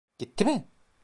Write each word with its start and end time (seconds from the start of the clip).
Gitti 0.19 0.45
mi? 0.45 0.55